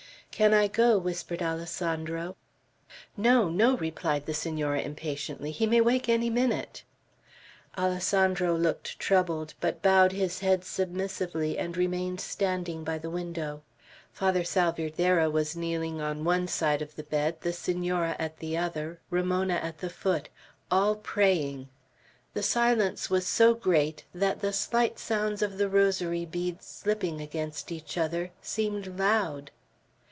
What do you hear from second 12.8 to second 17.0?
by the window. Father Salvierderra was kneeling on one side of